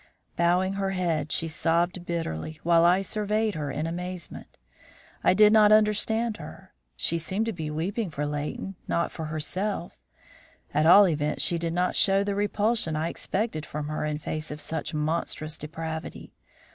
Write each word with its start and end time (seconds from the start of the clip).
Bowing 0.35 0.73
her 0.81 0.89
head, 0.97 1.31
she 1.31 1.47
sobbed 1.47 2.07
bitterly, 2.07 2.59
while 2.63 2.83
I 2.85 3.03
surveyed 3.03 3.53
her 3.53 3.69
in 3.69 3.85
amazement. 3.85 4.57
I 5.23 5.35
did 5.35 5.53
not 5.53 5.71
understand 5.71 6.37
her. 6.37 6.73
She 6.95 7.19
seemed 7.19 7.45
to 7.45 7.53
be 7.53 7.69
weeping 7.69 8.09
for 8.09 8.25
Leighton, 8.25 8.77
not 8.87 9.11
for 9.11 9.25
herself; 9.25 9.99
at 10.73 10.87
all 10.87 11.07
events 11.07 11.43
she 11.43 11.59
did 11.59 11.73
not 11.73 11.95
show 11.95 12.23
the 12.23 12.33
repulsion 12.33 12.95
I 12.95 13.09
expected 13.09 13.63
from 13.63 13.89
her 13.89 14.03
in 14.03 14.17
face 14.17 14.49
of 14.49 14.59
such 14.59 14.95
monstrous 14.95 15.55
depravity. 15.55 16.33